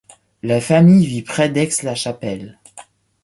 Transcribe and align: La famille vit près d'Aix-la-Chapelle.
La 0.41 0.59
famille 0.61 1.05
vit 1.05 1.21
près 1.21 1.49
d'Aix-la-Chapelle. 1.49 2.57